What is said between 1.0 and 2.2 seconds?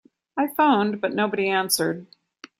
nobody answered.